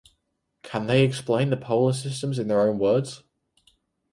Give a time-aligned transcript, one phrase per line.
[0.63, 3.21] Can they explain the polar system in their own words?